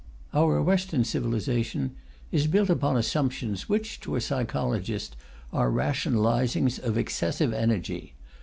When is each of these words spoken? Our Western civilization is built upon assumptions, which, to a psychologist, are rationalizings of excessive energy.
Our 0.33 0.63
Western 0.63 1.03
civilization 1.03 1.95
is 2.31 2.47
built 2.47 2.71
upon 2.71 2.97
assumptions, 2.97 3.69
which, 3.69 3.99
to 3.99 4.15
a 4.15 4.21
psychologist, 4.21 5.15
are 5.53 5.69
rationalizings 5.69 6.79
of 6.79 6.97
excessive 6.97 7.53
energy. 7.53 8.15